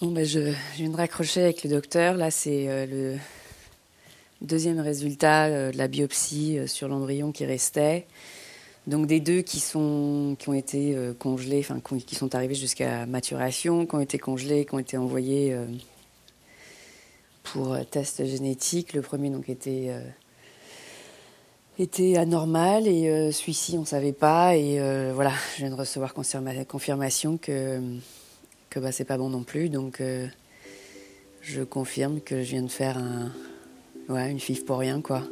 [0.00, 2.14] Bon, ben je, viens de raccrocher avec le docteur.
[2.14, 3.16] Là, c'est le
[4.40, 8.06] deuxième résultat de la biopsie sur l'embryon qui restait.
[8.86, 13.86] Donc des deux qui, sont, qui ont été congelés, enfin qui sont arrivés jusqu'à maturation,
[13.86, 15.56] qui ont été congelés, qui ont été envoyés
[17.42, 18.92] pour test génétique.
[18.92, 19.92] Le premier donc était
[21.78, 26.12] était anormal et euh, celui-ci on savait pas et euh, voilà je viens de recevoir
[26.12, 27.80] confirmation que
[28.70, 30.26] que bah c'est pas bon non plus donc euh,
[31.40, 33.32] je confirme que je viens de faire un
[34.08, 35.22] une fif pour rien quoi.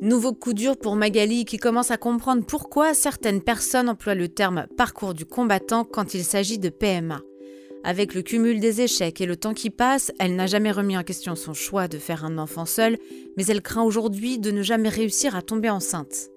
[0.00, 4.66] Nouveau coup dur pour Magali qui commence à comprendre pourquoi certaines personnes emploient le terme
[4.76, 7.22] parcours du combattant quand il s'agit de PMA.
[7.84, 11.02] Avec le cumul des échecs et le temps qui passe, elle n'a jamais remis en
[11.02, 12.98] question son choix de faire un enfant seul,
[13.36, 16.30] mais elle craint aujourd'hui de ne jamais réussir à tomber enceinte.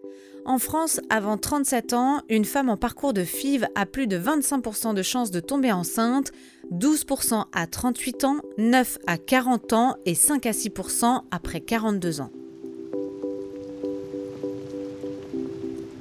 [0.48, 4.94] En France, avant 37 ans, une femme en parcours de FIV a plus de 25%
[4.94, 6.32] de chances de tomber enceinte,
[6.74, 12.32] 12% à 38 ans, 9 à 40 ans et 5 à 6% après 42 ans.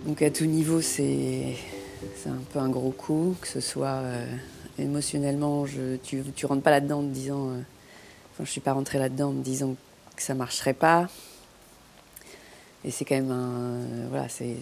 [0.06, 1.56] Donc à tout niveau, c'est
[2.26, 4.24] un peu un gros coup, que ce soit euh,
[4.78, 5.64] émotionnellement,
[6.04, 7.48] tu, tu rentres pas là-dedans en disant.
[7.48, 7.58] Euh,
[8.32, 9.74] enfin, je suis pas rentrée là-dedans en me disant
[10.14, 11.08] que ça marcherait pas.
[12.86, 14.08] Et c'est quand même un.
[14.08, 14.56] voilà, c'est.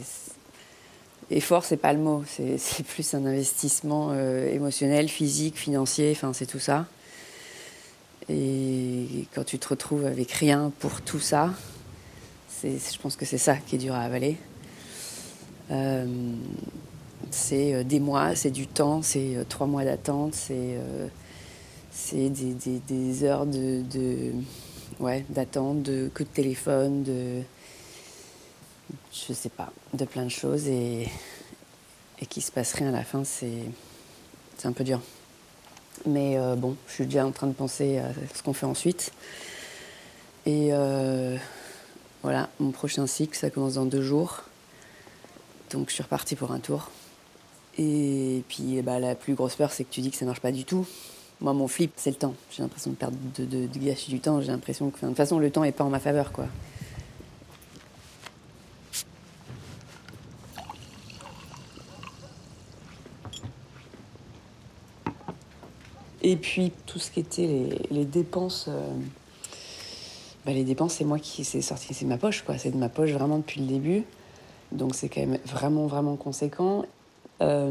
[1.30, 2.22] Effort, c'est pas le mot.
[2.58, 6.86] C'est plus un investissement euh, émotionnel, physique, financier, enfin, c'est tout ça.
[8.28, 11.50] Et quand tu te retrouves avec rien pour tout ça,
[12.62, 14.36] je pense que c'est ça qui est dur à avaler.
[15.70, 16.06] Euh,
[17.30, 21.08] c'est euh, des mois, c'est du temps, c'est trois mois d'attente, c'est euh,
[22.12, 23.82] des, heures de,
[25.00, 27.42] ouais, d'attente, de coups de téléphone, de
[29.12, 31.08] je sais pas, de plein de choses et,
[32.20, 33.64] et qu'il se passe rien à la fin, c'est
[34.64, 35.00] un peu dur.
[36.06, 39.12] Mais bon, je suis déjà en train de penser à ce qu'on fait ensuite.
[40.46, 40.70] Et
[42.22, 44.42] voilà, mon prochain cycle, ça commence dans deux jours.
[45.70, 46.90] Donc je suis repartie pour un tour.
[47.78, 50.52] Et puis bah, la plus grosse peur, c'est que tu dis que ça marche pas
[50.52, 50.86] du tout.
[51.40, 52.34] Moi, mon flip, c'est le temps.
[52.50, 54.40] J'ai l'impression de perdre de gâcher du temps.
[54.40, 56.46] J'ai l'impression que, de toute façon, le temps est pas en ma faveur, quoi.
[66.26, 68.80] Et puis tout ce qui était les, dépenses, euh,
[70.46, 72.56] bah, les dépenses, c'est moi qui c'est sorti, c'est ma poche, quoi.
[72.56, 74.04] C'est de ma poche vraiment depuis le début.
[74.72, 76.86] Donc c'est quand même vraiment vraiment conséquent.
[77.42, 77.70] Euh,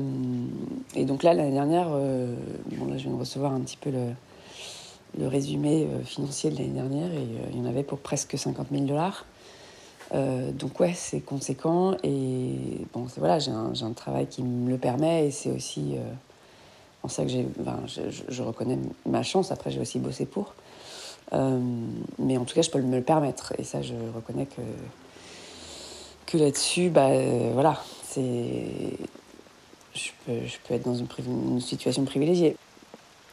[0.95, 2.35] et donc là, l'année dernière, euh,
[2.77, 4.09] bon, là, je viens de recevoir un petit peu le,
[5.17, 8.83] le résumé financier de l'année dernière et il y en avait pour presque 50 000
[8.83, 9.25] dollars.
[10.13, 15.31] donc ouais, c'est conséquent et bon, voilà, j'ai un, travail qui me le permet et
[15.31, 15.95] c'est aussi
[17.03, 17.45] en ça que j'ai,
[18.29, 19.51] je, reconnais ma chance.
[19.51, 20.55] Après, j'ai aussi bossé pour,
[21.31, 24.47] mais en tout cas, je peux me le permettre et ça, je reconnais
[26.25, 27.09] que là-dessus, bah
[27.53, 28.97] voilà, c'est
[29.93, 32.55] je peux, être dans une, situation privilégiée.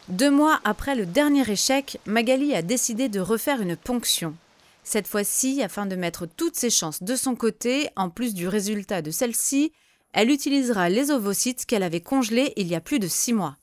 [0.08, 4.34] Deux mois après le dernier échec, Magali a décidé de refaire une ponction.
[4.82, 9.02] Cette fois-ci, afin de mettre toutes ses chances de son côté, en plus du résultat
[9.02, 9.72] de celle-ci,
[10.12, 13.56] elle utilisera les ovocytes qu'elle avait congelés il y a plus de six mois.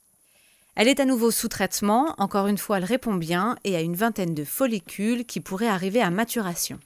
[0.79, 3.95] Elle est à nouveau sous traitement, encore une fois elle répond bien et a une
[3.95, 6.77] vingtaine de follicules qui pourraient arriver à maturation.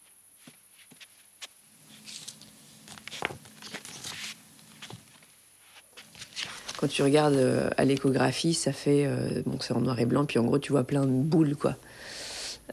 [6.78, 9.06] quand tu regardes euh, à l'échographie, ça fait.
[9.06, 11.56] Euh, bon, c'est en noir et blanc, puis en gros, tu vois plein de boules,
[11.56, 11.75] quoi.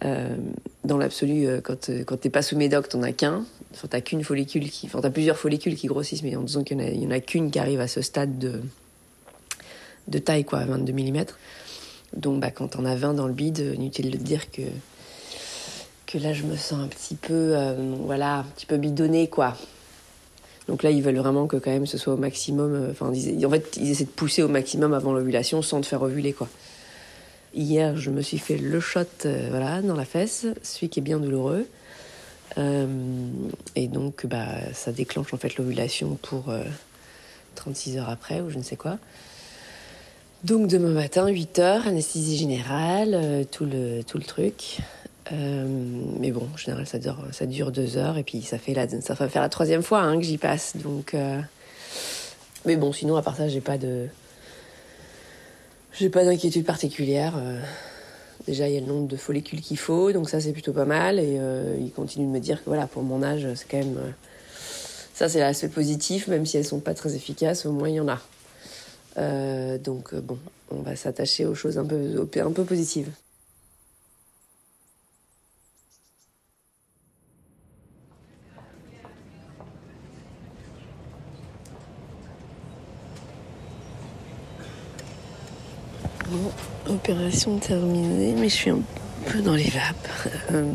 [0.03, 0.35] Euh,
[0.85, 3.45] dans l'absolu, quand, quand t'es pas sous médoc, t'en as qu'un.
[3.75, 4.87] Enfin, t'as qu'une follicule qui.
[4.87, 7.59] Enfin, t'as plusieurs follicules qui grossissent, mais en disant qu'il y en a, qu'une qui
[7.59, 8.63] arrive à ce stade de,
[10.09, 11.25] de taille, quoi, 22 mm.
[12.17, 14.63] Donc, bah, quand t'en as 20 dans le bide, inutile de dire que,
[16.07, 17.55] que là, je me sens un petit peu,
[18.05, 19.55] voilà, un petit peu bidonné, quoi.
[20.69, 22.75] Donc là, ils veulent vraiment que quand même ce soit au maximum.
[22.75, 26.03] Euh, enfin, en fait, ils essaient de pousser au maximum avant l'ovulation sans te faire
[26.03, 26.49] ovuler, quoi.
[27.55, 31.03] Hier, je me suis fait le shot, euh, voilà, dans la fesse, celui qui est
[31.03, 31.67] bien douloureux.
[32.59, 32.87] Euh,
[33.75, 36.53] et donc, bah, ça déclenche en fait l'ovulation pour
[37.55, 38.99] 36 heures après ou je ne sais quoi.
[40.45, 44.79] Donc demain matin, 8 heures, anesthésie générale, tout, le, tout le truc.
[45.33, 45.67] Euh,
[46.21, 48.89] mais bon, en général, ça dure, ça dure deux heures et puis ça fait la,
[48.89, 50.77] ça va faire la troisième fois hein, que j'y passe.
[50.77, 51.41] Donc, euh,
[52.65, 54.07] mais bon, sinon à part ça, j'ai pas de,
[55.93, 57.35] j'ai pas d'inquiétude particulière.
[57.37, 57.61] Euh,
[58.47, 60.87] déjà, il y a le nombre de follicules qu'il faut, donc ça c'est plutôt pas
[60.87, 61.19] mal.
[61.19, 61.39] Et
[61.81, 63.99] il continue de me dire que voilà, pour mon âge, c'est quand même,
[65.15, 68.01] ça c'est l'aspect positif, même si elles sont pas très efficaces, au moins il y
[68.01, 68.21] en a.
[69.79, 70.39] donc bon,
[70.71, 73.11] on va s'attacher aux choses un peu, un peu positives.
[86.31, 88.83] Bon, opération terminée, mais je suis un
[89.25, 90.09] peu dans les vapes.
[90.53, 90.71] Euh,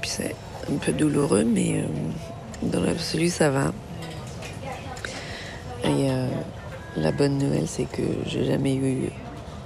[0.00, 0.34] puis c'est
[0.68, 1.86] un peu douloureux, mais euh,
[2.64, 3.72] dans l'absolu, ça va.
[5.84, 6.26] Et euh,
[6.96, 9.10] la bonne nouvelle, c'est que j'ai jamais eu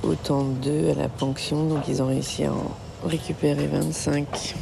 [0.03, 2.71] autant d'œufs à la ponction, donc ils ont réussi à en
[3.07, 4.55] récupérer 25.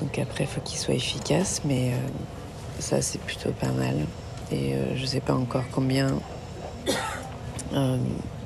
[0.00, 1.92] Donc après, il faut qu'ils soient efficaces, mais
[2.78, 3.94] ça, c'est plutôt pas mal.
[4.52, 6.14] Et je sais pas encore combien
[7.74, 7.96] euh,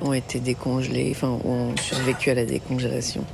[0.01, 3.25] ont été décongelés, enfin ont survécu à la décongélation.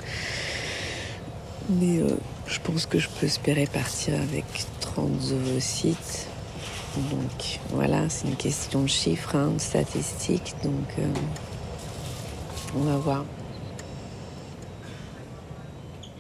[1.69, 2.17] Mais euh,
[2.47, 4.45] je pense que je peux espérer partir avec
[4.81, 6.27] 30 ovocytes.
[6.97, 10.55] Donc voilà, c'est une question de chiffres, hein, de statistiques.
[10.63, 11.07] Donc euh,
[12.77, 13.25] on va voir.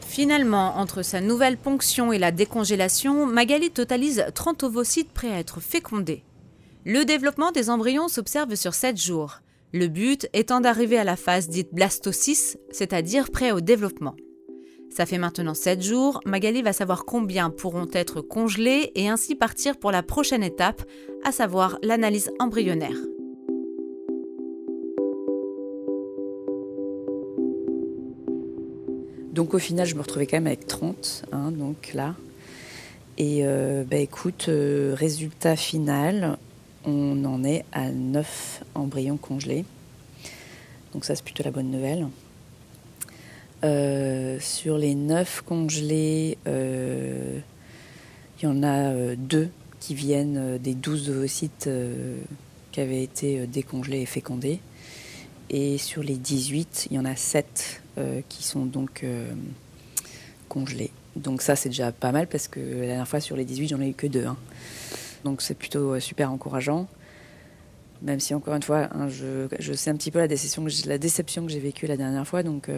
[0.00, 5.61] Finalement, entre sa nouvelle ponction et la décongélation, Magali totalise 30 ovocytes prêts à être
[5.61, 6.23] fécondés.
[6.85, 9.41] Le développement des embryons s'observe sur 7 jours.
[9.73, 14.15] Le but étant d'arriver à la phase dite blastocyste, c'est-à-dire prêt au développement.
[14.96, 19.76] Ça fait maintenant 7 jours, Magali va savoir combien pourront être congelés et ainsi partir
[19.76, 20.85] pour la prochaine étape,
[21.25, 22.96] à savoir l'analyse embryonnaire.
[29.32, 32.14] Donc au final, je me retrouvais quand même avec 30, hein, donc là.
[33.19, 36.38] Et euh, bah, écoute, euh, résultat final,
[36.85, 39.64] on en est à 9 embryons congelés.
[40.93, 42.06] Donc ça, c'est plutôt la bonne nouvelle.
[43.64, 47.38] Euh, sur les 9 congelés, euh,
[48.38, 49.46] il y en a 2 euh,
[49.81, 51.70] qui viennent des 12 ovocytes
[52.72, 54.61] qui avaient été décongelés et fécondés.
[55.49, 57.82] Et sur les 18, il y en a 7
[58.28, 59.05] qui sont donc
[60.49, 60.90] congelés.
[61.16, 63.81] Donc ça, c'est déjà pas mal parce que la dernière fois, sur les 18, j'en
[63.81, 64.26] ai eu que 2.
[65.25, 66.88] Donc c'est plutôt super encourageant.
[68.02, 70.64] Même si encore une fois, hein, je, sais un petit peu la déception,
[71.44, 72.43] que j'ai vécue la dernière fois.
[72.43, 72.70] Donc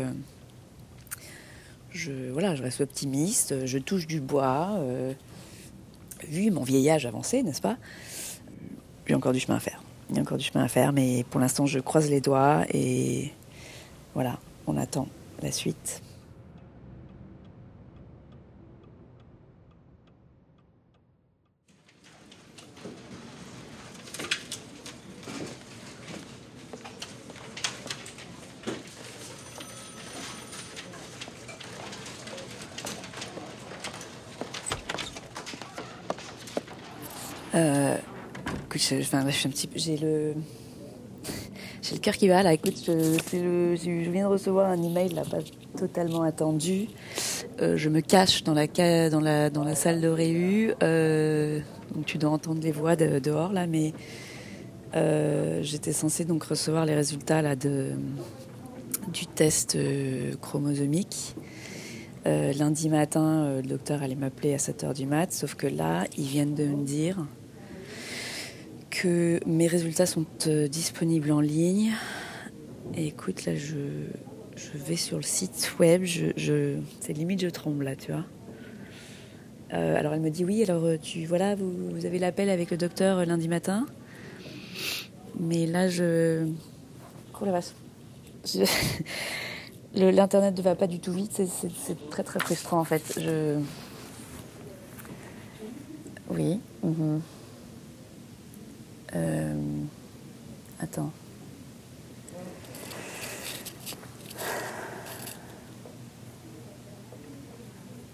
[1.96, 4.76] je, voilà, reste optimiste, je touche du bois.
[4.78, 5.12] Euh,
[6.28, 7.76] vu mon vieillage avancé, n'est-ce pas?
[9.06, 9.82] J'ai encore du chemin à faire.
[10.10, 12.64] Il y a encore du chemin à faire, mais pour l'instant, je croise les doigts
[12.72, 13.32] et
[14.14, 15.08] voilà, on attend
[15.42, 16.02] la suite.
[38.90, 40.34] Je, un petit j'ai le,
[41.82, 42.52] j'ai le cœur qui va là.
[42.52, 45.38] Écoute, je, viens de recevoir un email là, pas
[45.76, 46.88] totalement attendu.
[47.60, 50.74] Euh, je me cache dans la, salle de réu.
[50.82, 51.60] Euh,
[51.94, 53.92] donc tu dois entendre les voix de, dehors là, mais
[54.94, 57.92] euh, j'étais censée donc recevoir les résultats là de
[59.12, 59.78] du test
[60.40, 61.36] chromosomique.
[62.24, 66.56] Lundi matin, le docteur allait m'appeler à 7h du mat, sauf que là, ils viennent
[66.56, 67.24] de me dire
[68.96, 71.92] que mes résultats sont euh, disponibles en ligne.
[72.96, 73.76] Écoute, là, je,
[74.56, 76.04] je vais sur le site web.
[76.04, 78.24] Je, c'est limite, je tremble là, tu vois.
[79.74, 80.62] Euh, alors elle me dit oui.
[80.62, 83.86] Alors euh, tu voilà, vous, vous avez l'appel avec le docteur lundi matin.
[85.38, 86.46] Mais là, je
[87.40, 87.72] oh la vache.
[89.94, 91.32] L'internet ne va pas du tout vite.
[91.32, 93.18] C'est très très frustrant en fait.
[93.20, 93.58] Je
[96.30, 96.60] oui.
[96.82, 97.20] Mhm.
[99.14, 99.54] Euh,
[100.80, 101.12] attends.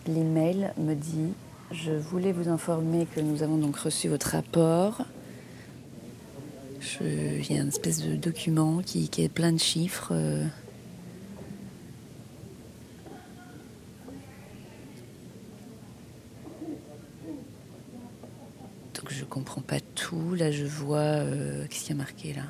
[0.06, 1.32] L'email me dit
[1.70, 5.02] Je voulais vous informer que nous avons donc reçu votre rapport.
[7.00, 10.10] il y a une espèce de document qui, est plein de chiffres.
[10.12, 10.44] Euh,
[19.32, 20.34] comprends pas tout.
[20.34, 20.98] Là, je vois.
[20.98, 22.42] Euh, qu'est-ce qu'il y a marqué là?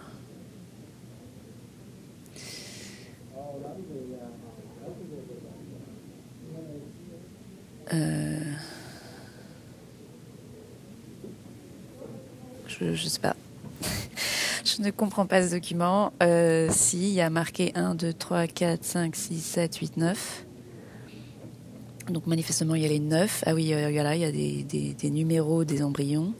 [7.95, 8.41] Euh,
[12.67, 13.37] je, ne sais pas.
[14.65, 16.13] je ne comprends pas ce document.
[16.21, 20.47] Euh, si, il y a marqué 1, 2, 3, 4, 5, 6, 7, 8, 9.
[22.09, 23.45] Donc manifestement, il y a les 9.
[23.47, 26.35] Ah oui, a, il y a des, des numéros des embryons.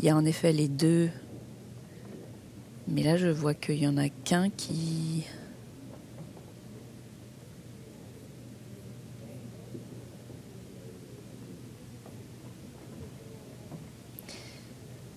[0.00, 1.10] Il y a en effet les deux
[2.88, 5.24] Mais là, je vois qu'il y en a qu'un qui.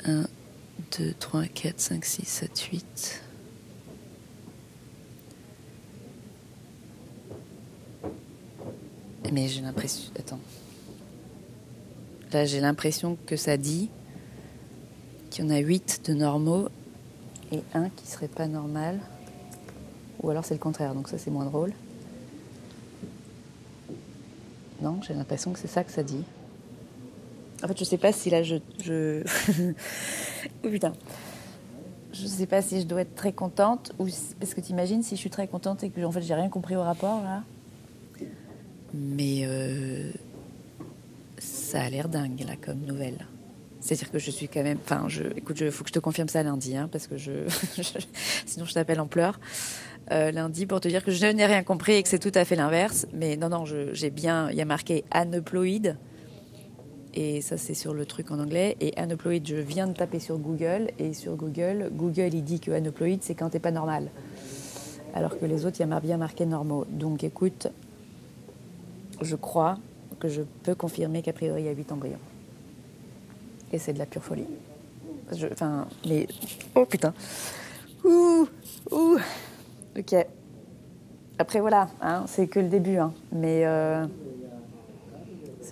[0.06, 0.28] Un,
[1.00, 3.24] deux, trois, quatre, cinq, six, sept, huit.
[9.32, 10.12] Mais j'ai l'impression.
[10.20, 10.42] Attends.
[12.34, 13.90] Là, j'ai l'impression que ça dit
[15.34, 16.68] qu'il y en a 8 de normaux
[17.52, 19.00] et un qui serait pas normal.
[20.22, 21.74] Ou alors c'est le contraire, donc ça c'est moins drôle.
[24.80, 26.24] Non, j'ai l'impression que c'est ça que ça dit.
[27.64, 28.58] En fait, je sais pas si là je.
[28.84, 29.24] je...
[30.64, 30.94] oh putain.
[32.14, 34.08] Je sais pas si je dois être très contente ou
[34.40, 36.76] parce que t'imagines si je suis très contente et que en fait j'ai rien compris
[36.76, 37.42] au rapport là.
[38.94, 40.12] Mais euh,
[41.40, 43.26] ça a l'air dingue là comme nouvelle.
[43.84, 44.78] C'est-à-dire que je suis quand même.
[44.82, 47.16] Enfin, je, écoute, il faut que je te confirme ça lundi, hein, parce que
[48.46, 49.42] sinon je t'appelle en pleurs.
[50.12, 52.46] Euh, lundi pour te dire que je n'ai rien compris et que c'est tout à
[52.46, 53.06] fait l'inverse.
[53.14, 54.50] Mais non, non, j'ai bien.
[54.52, 55.98] Il y a marqué aneuploïde.
[57.14, 58.78] Et ça, c'est sur le truc en anglais.
[58.80, 60.92] Et aneuploïde, je viens de taper sur Google.
[60.98, 64.10] Et sur Google, Google, il dit que aneuploïde, c'est quand t'es pas normal.
[65.14, 66.86] Alors que les autres, il y a bien marqué normaux.
[66.90, 67.68] Donc écoute,
[69.22, 69.78] je crois
[70.22, 72.33] que je peux confirmer qu'a priori, il y a 8 embryons.
[73.74, 74.46] Et c'est de la pure folie.
[75.52, 76.28] enfin, les.
[76.76, 77.14] Oh putain.
[78.06, 78.48] Ouh,
[78.92, 79.18] ouh.
[79.98, 80.16] Ok.
[81.40, 82.98] Après, voilà, hein, c'est que le début.
[82.98, 83.12] Hein.
[83.32, 84.06] Mais euh,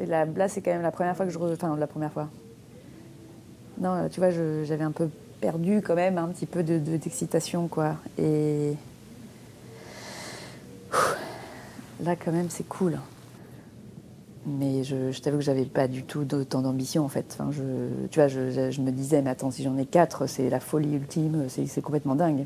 [0.08, 1.38] là, c'est quand même la première fois que je.
[1.38, 2.28] Enfin, la première fois.
[3.80, 5.08] Non, tu vois, j'avais un peu
[5.40, 7.98] perdu quand même un petit peu d'excitation, de, quoi.
[8.18, 8.74] Et.
[12.04, 12.98] Là, quand même, c'est cool.
[14.46, 17.38] Mais je, t'avoue que j'avais pas du tout d'autant d'ambition en fait.
[18.10, 20.96] Tu vois, je, je, me disais, mais attends, si j'en ai quatre, c'est la folie
[20.96, 22.46] ultime, c'est complètement dingue.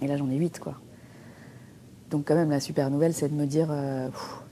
[0.00, 0.74] Et là, j'en ai huit, quoi.
[2.10, 4.08] Donc, quand même, la super nouvelle, c'est de me dire, euh,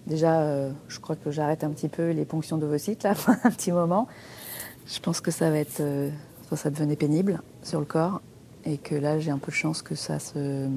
[0.07, 3.15] déjà, euh, je crois que j'arrête un petit peu les ponctions d'ovocytes, là,
[3.45, 4.09] un petit moment.
[4.87, 5.81] Je pense que ça va être.
[5.81, 6.11] Euh,
[6.55, 8.21] ça devenait pénible sur le corps.
[8.65, 10.69] Et que là, j'ai un peu de chance que ça se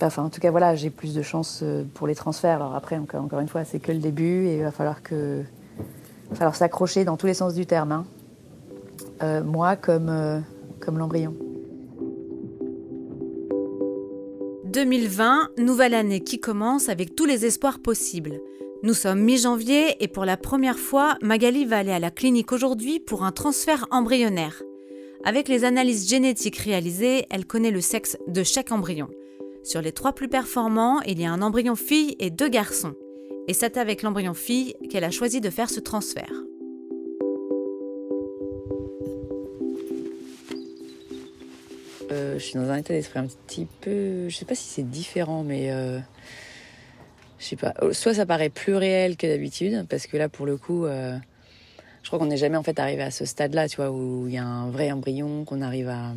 [0.00, 2.56] Enfin, en tout cas, voilà, j'ai plus de chance euh, pour les transferts.
[2.56, 5.42] Alors après, encore, une fois, c'est que le début et il va falloir que,
[6.30, 7.92] va falloir s'accrocher dans tous les sens du terme.
[7.92, 8.06] Hein.
[9.22, 10.38] Euh, moi, comme, euh,
[10.80, 11.34] comme l'embryon.
[14.64, 18.40] 2020, nouvelle année qui commence avec tous les espoirs possibles.
[18.84, 23.00] Nous sommes mi-janvier et pour la première fois, Magali va aller à la clinique aujourd'hui
[23.00, 24.62] pour un transfert embryonnaire.
[25.24, 29.08] Avec les analyses génétiques réalisées, elle connaît le sexe de chaque embryon.
[29.68, 32.94] Sur les trois plus performants, il y a un embryon fille et deux garçons.
[33.48, 36.32] Et c'est avec l'embryon fille qu'elle a choisi de faire ce transfert.
[42.10, 44.30] Euh, je suis dans un état d'esprit un petit peu.
[44.30, 45.70] Je sais pas si c'est différent, mais.
[45.70, 45.98] Euh,
[47.38, 47.74] je sais pas.
[47.92, 50.86] Soit ça paraît plus réel que d'habitude, parce que là, pour le coup.
[50.86, 51.18] Euh,
[52.02, 54.32] je crois qu'on n'est jamais en fait arrivé à ce stade-là, tu vois, où il
[54.32, 56.14] y a un vrai embryon, qu'on arrive à,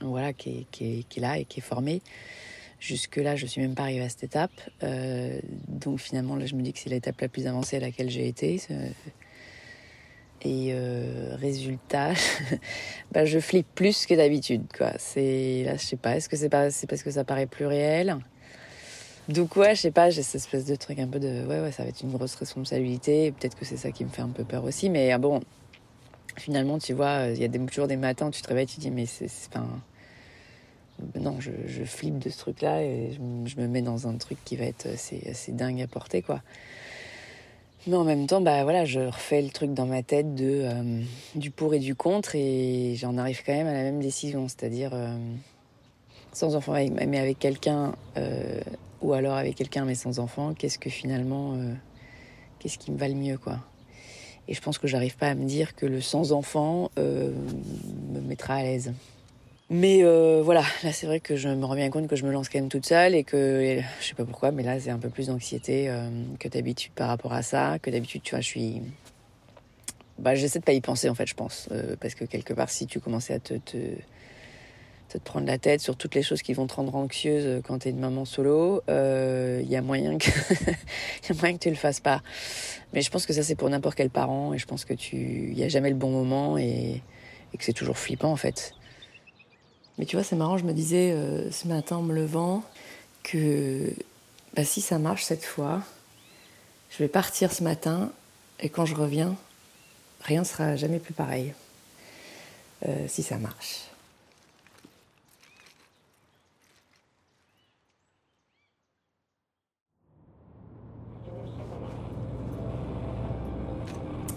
[0.00, 2.02] voilà, qui est, là et qui est formé.
[2.80, 4.52] Jusque-là, je suis même pas arrivée à cette étape.
[4.82, 8.08] Euh, donc finalement, là, je me dis que c'est l'étape la plus avancée à laquelle
[8.10, 8.60] j'ai été.
[10.42, 12.12] Et euh, résultat,
[13.12, 14.62] bah, je flippe plus que d'habitude.
[14.98, 18.18] C'est, là, je sais pas, est-ce que c'est, c'est parce que ça paraît plus réel?
[19.28, 21.44] Donc ouais, je sais pas, j'ai cette espèce de truc un peu de...
[21.46, 23.30] Ouais, ouais, ça va être une grosse responsabilité.
[23.32, 24.88] Peut-être que c'est ça qui me fait un peu peur aussi.
[24.88, 25.40] Mais ah bon,
[26.38, 28.76] finalement, tu vois, il y a des, toujours des matins où tu te réveilles, tu
[28.76, 29.30] te dis, mais c'est.
[29.48, 29.66] Enfin,
[31.18, 33.12] non, je, flippe de ce truc-là et
[33.46, 36.42] je, me mets dans un truc qui va être assez, dingue à porter, quoi.
[37.86, 41.02] Mais en même temps, bah voilà, je refais le truc dans ma tête de euh,
[41.36, 44.90] du pour et du contre et j'en arrive quand même à la même décision, c'est-à-dire
[44.92, 45.16] euh,
[46.32, 48.60] sans enfant, mais avec quelqu'un euh,
[49.00, 51.56] ou alors avec quelqu'un mais sans enfant, qu'est-ce que finalement,
[52.58, 53.60] qu'est-ce qui me va le mieux, quoi.
[54.48, 57.30] Et je pense que j'arrive pas à me dire que le sans enfant euh,
[58.12, 58.92] me mettra à l'aise.
[59.70, 62.32] Mais euh, voilà, là c'est vrai que je me rends bien compte que je me
[62.32, 64.98] lance quand même toute seule et que je sais pas pourquoi, mais là c'est un
[64.98, 66.08] peu plus d'anxiété euh,
[66.40, 67.78] que d'habitude par rapport à ça.
[67.78, 68.82] Que d'habitude, tu vois, je suis.
[70.18, 71.68] Bah, j'essaie de pas y penser en fait, je pense.
[72.00, 73.54] parce que quelque part, si tu commençais à te
[75.08, 77.80] te prendre la tête sur toutes les choses qui vont te rendre anxieuse euh, quand
[77.80, 80.28] tu es une maman solo, il euh, y, a moyen que
[81.28, 82.22] y a moyen que tu le fasses pas.
[82.92, 84.52] Mais je pense que ça, c'est pour n'importe quel parent.
[84.52, 87.02] Et je pense que tu y a jamais le bon moment et,
[87.56, 88.74] que c'est toujours flippant, en fait.
[89.96, 92.62] Mais tu vois, c'est marrant, je me disais euh, ce matin en me levant
[93.24, 93.92] que
[94.54, 95.82] bah, si ça marche cette fois,
[96.90, 98.12] je vais partir ce matin
[98.60, 99.34] et quand je reviens,
[100.20, 101.52] rien ne sera jamais plus pareil.
[103.08, 103.88] si ça marche.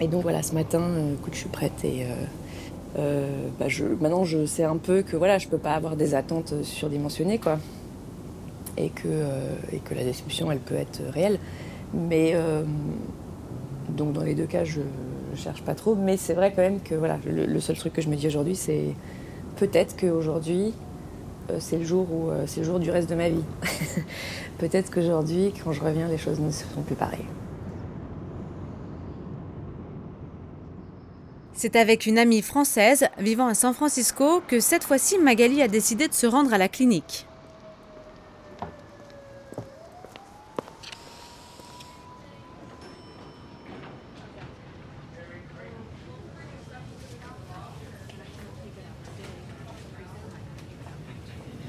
[0.01, 0.81] Et donc voilà, ce matin,
[1.13, 2.05] écoute, je suis prête et
[2.97, 6.53] bah je, maintenant je sais un peu que voilà, je peux pas avoir des attentes
[6.63, 7.57] surdimensionnées quoi
[8.77, 11.39] et que, euh, et que la déception, elle peut être réelle.
[11.93, 12.63] Mais euh,
[13.89, 15.95] donc dans les deux cas, je ne cherche pas trop.
[15.95, 18.55] Mais c'est vrai quand même que voilà, le, seul truc que je me dis aujourd'hui,
[18.55, 18.95] c'est
[19.57, 20.73] peut-être qu'aujourd'hui,
[21.49, 23.43] euh, c'est le jour où c'est le jour du reste de ma vie.
[24.57, 27.25] peut-être qu'aujourd'hui, quand je reviens, les choses ne seront plus pareilles.
[31.61, 36.07] C'est avec une amie française vivant à San Francisco que cette fois-ci Magali a décidé
[36.07, 37.27] de se rendre à la clinique.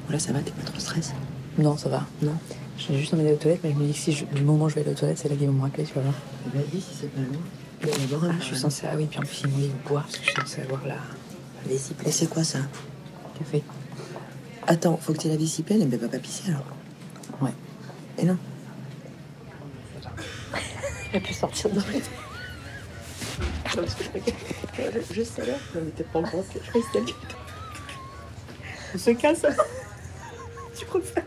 [0.08, 1.12] Là, ça va, t'es pas trop stress
[1.58, 2.06] Non, ça va.
[2.22, 2.32] Non.
[2.78, 4.64] J'ai juste envie d'aller aux toilettes, mais je me dis que si je, le moment
[4.64, 6.14] où je vais aller aux toilettes, c'est là qu'ils vont me rappeler, tu vas voir.
[6.54, 7.42] Vas-y, si c'est pas loin.
[7.82, 8.86] D'abord, je suis censée.
[8.90, 11.68] Ah oui, puis en plus, ils boire parce que je suis censée avoir la, la
[11.68, 12.12] vessie pleine.
[12.12, 12.60] c'est quoi ça
[13.38, 13.64] Café.
[14.66, 16.64] Attends, faut que tu aies la vessie pleine, mais va pas pisser alors.
[17.40, 17.50] Ouais.
[18.18, 18.36] Et non
[21.12, 21.82] Elle pu sortir de l'eau.
[25.10, 27.14] Je sais là, on était pas en je crois que c'était
[28.94, 29.42] On se casse.
[30.78, 31.24] tu préfères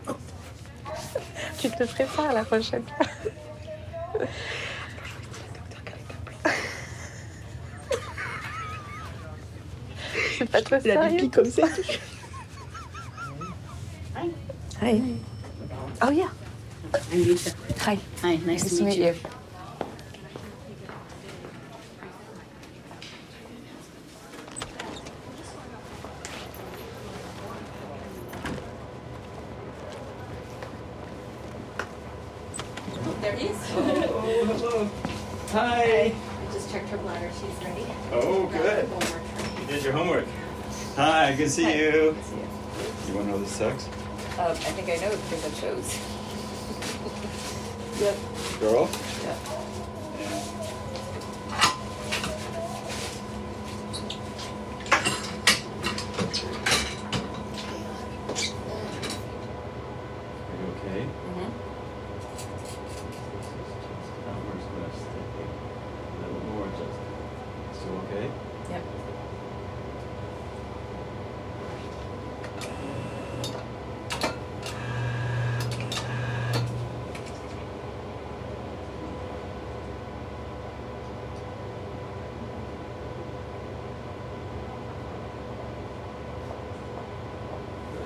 [1.58, 4.26] Tu te prépares la prochaine fois.
[10.38, 11.62] C'est pas trop La pipi comme ça.
[14.82, 15.00] Hi.
[16.02, 16.28] Oh yeah.
[17.12, 17.50] I'm Lisa.
[17.86, 17.98] Hi.
[18.22, 19.14] Hi, nice, to meet, you.
[44.76, 45.98] Think I know because of shows.
[47.98, 48.60] Yep.
[48.60, 48.90] Girl?
[49.22, 49.36] Yeah.
[49.48, 49.55] Yeah.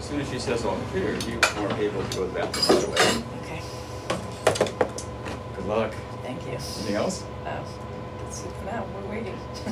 [0.00, 2.78] As soon as she says all clear, you are able to go to the bathroom
[2.78, 3.22] right away.
[3.42, 3.60] Okay.
[5.56, 5.94] Good luck.
[6.22, 6.52] Thank you.
[6.52, 7.22] Anything else?
[7.44, 7.62] Uh,
[8.22, 8.86] that's it for now.
[8.94, 9.36] We're waiting.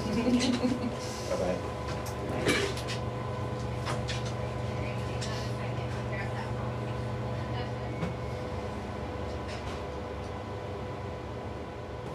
[1.30, 1.56] Bye bye.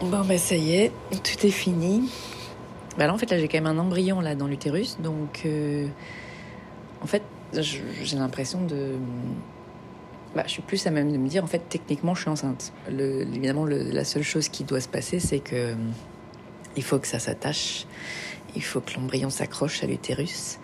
[0.01, 2.11] Bon bah ça y est, tout est fini.
[2.95, 5.87] Bah là en fait là j'ai quand même un embryon là dans l'utérus, donc euh,
[7.01, 7.23] en fait
[7.61, 8.95] j'ai l'impression de,
[10.35, 12.73] bah je suis plus à même de me dire en fait techniquement je suis enceinte.
[12.89, 15.75] Évidemment la seule chose qui doit se passer c'est que euh,
[16.75, 17.85] il faut que ça s'attache,
[18.55, 20.59] il faut que l'embryon s'accroche à l'utérus.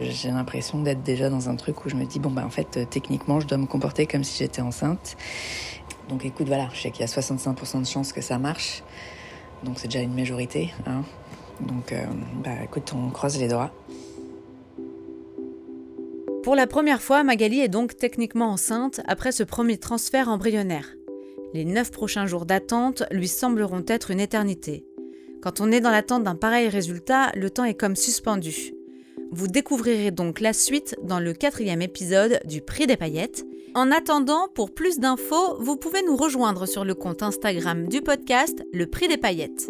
[0.00, 2.88] J'ai l'impression d'être déjà dans un truc où je me dis bon bah en fait
[2.88, 5.16] techniquement je dois me comporter comme si j'étais enceinte.
[6.08, 8.82] Donc écoute, voilà, je sais qu'il y a 65% de chances que ça marche.
[9.62, 10.72] Donc c'est déjà une majorité.
[10.86, 11.02] Hein.
[11.60, 12.04] Donc euh,
[12.42, 13.70] bah écoute, on croise les doigts.
[16.48, 20.94] Pour la première fois, Magali est donc techniquement enceinte après ce premier transfert embryonnaire.
[21.52, 24.86] Les neuf prochains jours d'attente lui sembleront être une éternité.
[25.42, 28.72] Quand on est dans l'attente d'un pareil résultat, le temps est comme suspendu.
[29.30, 33.44] Vous découvrirez donc la suite dans le quatrième épisode du Prix des paillettes.
[33.74, 38.64] En attendant, pour plus d'infos, vous pouvez nous rejoindre sur le compte Instagram du podcast
[38.72, 39.68] Le Prix des paillettes.